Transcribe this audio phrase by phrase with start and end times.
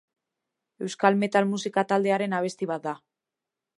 [0.85, 2.95] Euskal metal musika taldearen abesti bat da.